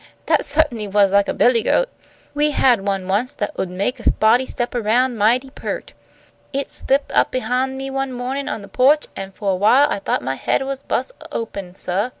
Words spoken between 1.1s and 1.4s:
like a